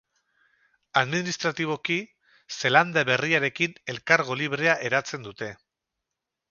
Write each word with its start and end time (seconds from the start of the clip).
Administratiboki 1.01 1.97
Zeelanda 2.57 3.05
Berriarekin 3.11 3.79
elkargo 3.95 4.43
librea 4.45 4.79
eratzen 4.93 5.29
dute. 5.31 5.57